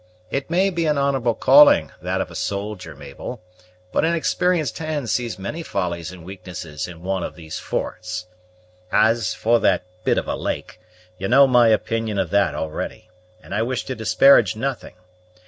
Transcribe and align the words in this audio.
It 0.31 0.49
may 0.49 0.71
be 0.71 0.87
an 0.87 0.97
honorable 0.97 1.35
calling, 1.35 1.91
that 2.01 2.21
of 2.21 2.31
a 2.31 2.35
soldier, 2.35 2.95
Mabel; 2.95 3.39
but 3.93 4.03
an 4.03 4.15
experienced 4.15 4.79
hand 4.79 5.11
sees 5.11 5.37
many 5.37 5.61
follies 5.61 6.11
and 6.11 6.25
weaknesses 6.25 6.87
in 6.87 7.03
one 7.03 7.21
of 7.21 7.35
these 7.35 7.59
forts. 7.59 8.25
As 8.91 9.35
for 9.35 9.59
that 9.59 9.85
bit 10.03 10.17
of 10.17 10.27
a 10.27 10.33
lake, 10.35 10.79
you 11.19 11.27
know 11.27 11.45
my 11.45 11.67
opinion 11.67 12.17
of 12.17 12.33
it 12.33 12.55
already, 12.55 13.11
and 13.43 13.53
I 13.53 13.61
wish 13.61 13.85
to 13.85 13.95
disparage 13.95 14.55
nothing. 14.55 14.95